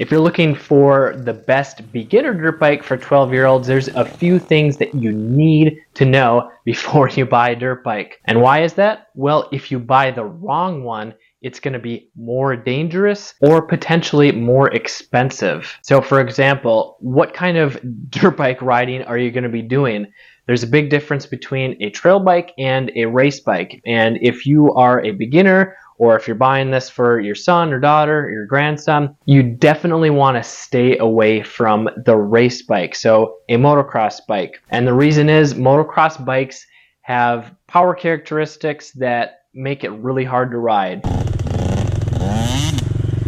[0.00, 4.06] If you're looking for the best beginner dirt bike for 12 year olds, there's a
[4.06, 8.18] few things that you need to know before you buy a dirt bike.
[8.24, 9.08] And why is that?
[9.14, 14.32] Well, if you buy the wrong one, it's going to be more dangerous or potentially
[14.32, 15.76] more expensive.
[15.82, 17.78] So, for example, what kind of
[18.08, 20.10] dirt bike riding are you going to be doing?
[20.46, 23.82] There's a big difference between a trail bike and a race bike.
[23.84, 27.78] And if you are a beginner or if you're buying this for your son or
[27.78, 33.36] daughter or your grandson, you definitely want to stay away from the race bike, so
[33.50, 34.62] a motocross bike.
[34.70, 36.66] And the reason is motocross bikes
[37.02, 41.02] have power characteristics that make it really hard to ride.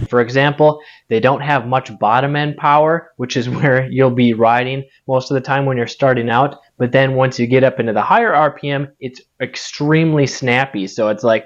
[0.09, 4.85] For example, they don't have much bottom end power, which is where you'll be riding
[5.07, 6.59] most of the time when you're starting out.
[6.83, 10.89] But then once you get up into the higher RPM, it's extremely snappy.
[10.89, 11.45] So it's like,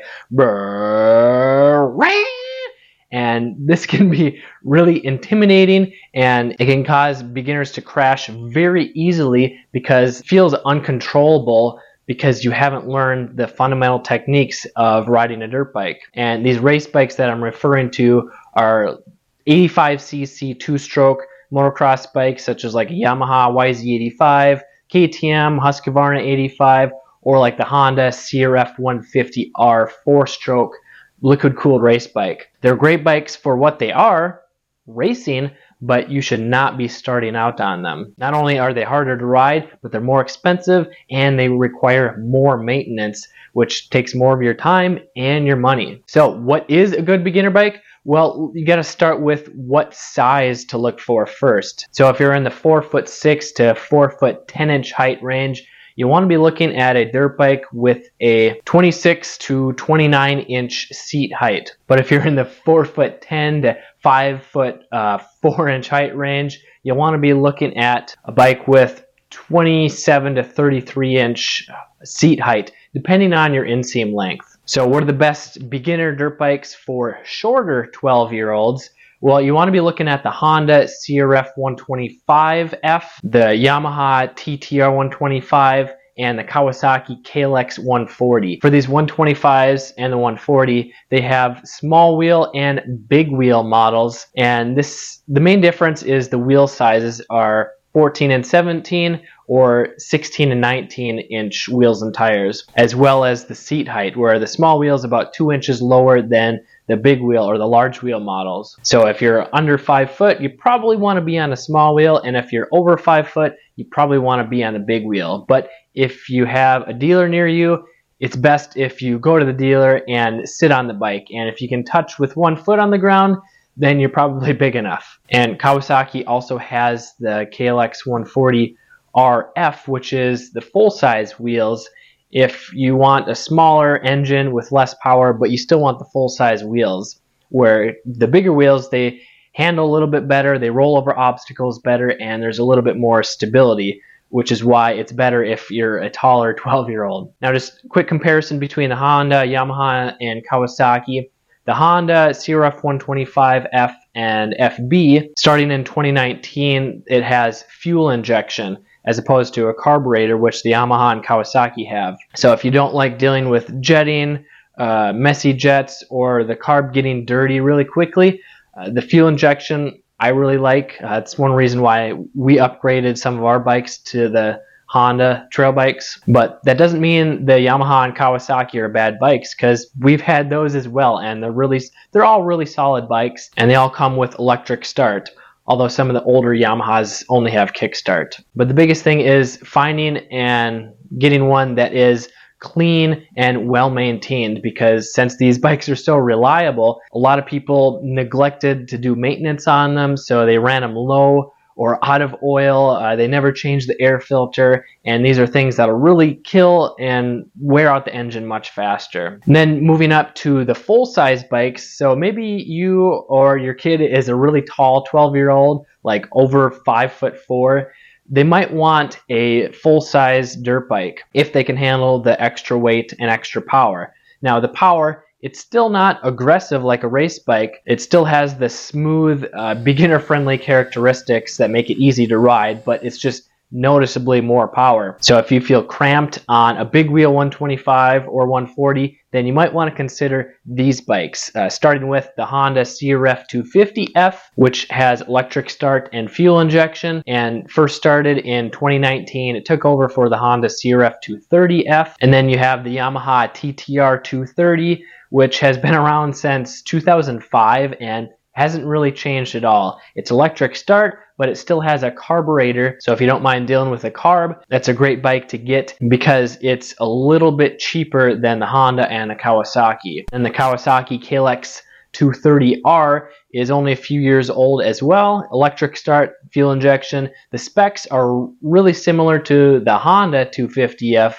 [3.12, 9.60] and this can be really intimidating and it can cause beginners to crash very easily
[9.72, 15.74] because it feels uncontrollable because you haven't learned the fundamental techniques of riding a dirt
[15.74, 16.00] bike.
[16.14, 19.00] And these race bikes that I'm referring to are
[19.46, 26.90] 85cc two-stroke motocross bikes such as like Yamaha YZ85, KTM Husqvarna 85,
[27.22, 30.74] or like the Honda CRF 150R four-stroke
[31.22, 32.52] liquid-cooled race bike.
[32.60, 34.42] They're great bikes for what they are,
[34.86, 38.12] racing, but you should not be starting out on them.
[38.18, 42.56] Not only are they harder to ride, but they're more expensive and they require more
[42.56, 46.02] maintenance, which takes more of your time and your money.
[46.06, 47.82] So, what is a good beginner bike?
[48.04, 51.88] Well, you got to start with what size to look for first.
[51.90, 55.66] So if you're in the 4 foot 6 to 4 foot 10 inch height range,
[55.96, 60.88] you want to be looking at a dirt bike with a 26 to 29 inch
[60.92, 61.74] seat height.
[61.86, 66.16] But if you're in the 4 foot 10 to 5 foot uh, 4 inch height
[66.16, 71.66] range, you want to be looking at a bike with 27 to 33 inch
[72.04, 74.56] seat height, depending on your inseam length.
[74.66, 78.90] So what are the best beginner dirt bikes for shorter 12 year olds?
[79.22, 85.90] Well, you want to be looking at the Honda CRF 125F, the Yamaha TTR 125,
[86.18, 88.60] and the Kawasaki KLX 140.
[88.60, 94.76] For these 125s and the 140, they have small wheel and big wheel models, and
[94.76, 100.60] this the main difference is the wheel sizes are 14 and 17 or 16 and
[100.60, 104.94] 19 inch wheels and tires, as well as the seat height, where the small wheel
[104.94, 108.78] is about 2 inches lower than the big wheel or the large wheel models.
[108.82, 112.18] So if you're under 5 foot, you probably want to be on a small wheel,
[112.18, 115.44] and if you're over 5 foot, you probably want to be on a big wheel.
[115.48, 117.84] But if you have a dealer near you,
[118.20, 121.26] it's best if you go to the dealer and sit on the bike.
[121.30, 123.36] And if you can touch with one foot on the ground,
[123.76, 125.18] then you're probably big enough.
[125.30, 128.76] And Kawasaki also has the KLX 140
[129.14, 131.88] RF, which is the full size wheels.
[132.36, 136.28] If you want a smaller engine with less power, but you still want the full
[136.28, 139.22] size wheels, where the bigger wheels they
[139.54, 142.98] handle a little bit better, they roll over obstacles better, and there's a little bit
[142.98, 147.32] more stability, which is why it's better if you're a taller 12 year old.
[147.40, 151.30] Now, just quick comparison between the Honda, Yamaha, and Kawasaki.
[151.64, 158.76] The Honda CRF 125F and FB, starting in 2019, it has fuel injection
[159.06, 162.18] as opposed to a carburetor, which the Yamaha and Kawasaki have.
[162.34, 164.44] So if you don't like dealing with jetting,
[164.78, 168.40] uh, messy jets, or the carb getting dirty really quickly,
[168.76, 170.96] uh, the fuel injection I really like.
[171.02, 175.72] Uh, it's one reason why we upgraded some of our bikes to the Honda trail
[175.72, 176.20] bikes.
[176.28, 180.74] But that doesn't mean the Yamaha and Kawasaki are bad bikes because we've had those
[180.74, 181.80] as well, and they're really
[182.12, 185.30] they're all really solid bikes, and they all come with electric start.
[185.66, 188.40] Although some of the older Yamahas only have kickstart.
[188.54, 192.28] But the biggest thing is finding and getting one that is
[192.60, 198.00] clean and well maintained because since these bikes are so reliable, a lot of people
[198.04, 202.90] neglected to do maintenance on them, so they ran them low or out of oil.
[202.90, 207.48] Uh, they never change the air filter, and these are things that'll really kill and
[207.60, 209.40] wear out the engine much faster.
[209.46, 214.00] And then moving up to the full size bikes, so maybe you or your kid
[214.00, 217.92] is a really tall 12 year old, like over five foot four.
[218.28, 223.12] They might want a full size dirt bike if they can handle the extra weight
[223.20, 224.12] and extra power.
[224.42, 227.82] Now, the power it's still not aggressive like a race bike.
[227.86, 232.84] It still has the smooth, uh, beginner friendly characteristics that make it easy to ride,
[232.84, 235.16] but it's just noticeably more power.
[235.20, 239.72] So if you feel cramped on a big wheel 125 or 140, then you might
[239.72, 245.70] want to consider these bikes, uh, starting with the Honda CRF 250F, which has electric
[245.70, 249.56] start and fuel injection, and first started in 2019.
[249.56, 254.22] It took over for the Honda CRF 230F, and then you have the Yamaha TTR
[254.22, 260.00] 230, which has been around since 2005 and hasn't really changed at all.
[260.14, 262.96] It's electric start, but it still has a carburetor.
[263.00, 265.94] So if you don't mind dealing with a carb, that's a great bike to get
[266.08, 270.24] because it's a little bit cheaper than the Honda and the Kawasaki.
[270.32, 271.82] And the Kawasaki KLX
[272.14, 275.46] 230R is only a few years old as well.
[275.52, 277.28] Electric start, fuel injection.
[277.52, 281.34] The specs are really similar to the Honda 250F.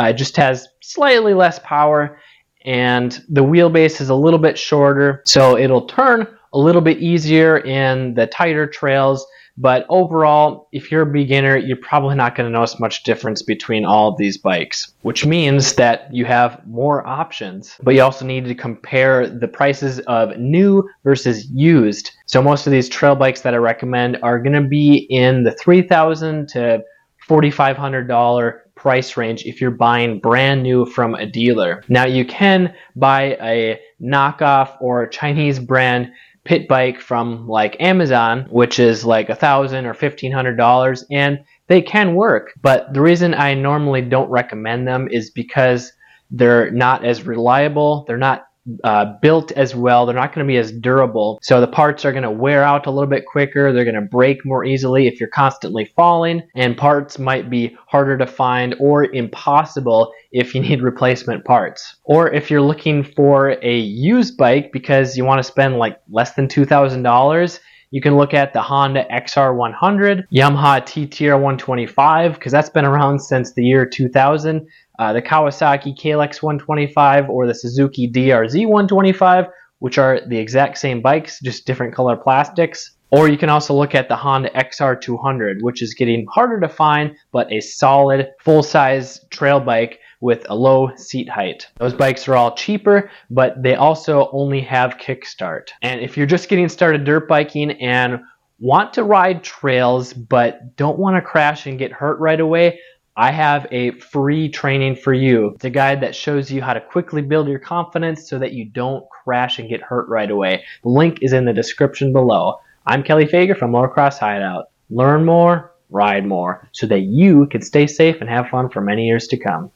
[0.00, 2.18] Uh, it just has slightly less power
[2.66, 7.58] and the wheelbase is a little bit shorter so it'll turn a little bit easier
[7.58, 9.26] in the tighter trails.
[9.58, 13.86] But overall, if you're a beginner, you're probably not going to notice much difference between
[13.86, 17.74] all of these bikes, which means that you have more options.
[17.82, 22.10] But you also need to compare the prices of new versus used.
[22.26, 25.52] So most of these trail bikes that I recommend are going to be in the
[25.52, 26.82] 3000 to
[27.26, 31.82] $4,500 price range if you're buying brand new from a dealer.
[31.88, 36.12] Now you can buy a knockoff or a Chinese brand
[36.46, 41.38] pit bike from like Amazon, which is like a thousand or fifteen hundred dollars, and
[41.66, 42.52] they can work.
[42.62, 45.92] But the reason I normally don't recommend them is because
[46.30, 48.04] they're not as reliable.
[48.06, 48.46] They're not
[48.84, 50.06] uh, built as well.
[50.06, 51.38] They're not going to be as durable.
[51.42, 53.72] So the parts are going to wear out a little bit quicker.
[53.72, 56.42] They're going to break more easily if you're constantly falling.
[56.54, 61.96] And parts might be harder to find or impossible if you need replacement parts.
[62.04, 66.34] Or if you're looking for a used bike because you want to spend like less
[66.34, 67.60] than $2,000
[67.90, 73.52] you can look at the Honda XR100, Yamaha TTR 125, because that's been around since
[73.52, 74.66] the year 2000,
[74.98, 79.46] uh, the Kawasaki KLX 125, or the Suzuki DRZ 125,
[79.78, 82.92] which are the exact same bikes, just different color plastics.
[83.10, 87.14] Or you can also look at the Honda XR200, which is getting harder to find,
[87.30, 91.68] but a solid full size trail bike with a low seat height.
[91.78, 95.68] Those bikes are all cheaper, but they also only have kickstart.
[95.82, 98.20] And if you're just getting started dirt biking and
[98.58, 102.80] want to ride trails but don't want to crash and get hurt right away,
[103.18, 105.52] I have a free training for you.
[105.54, 108.66] It's a guide that shows you how to quickly build your confidence so that you
[108.66, 110.62] don't crash and get hurt right away.
[110.82, 112.56] The link is in the description below.
[112.84, 114.66] I'm Kelly Fager from Motocross Hideout.
[114.90, 119.06] Learn more, ride more, so that you can stay safe and have fun for many
[119.06, 119.70] years to come.